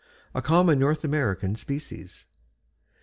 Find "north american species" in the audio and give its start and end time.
0.79-2.25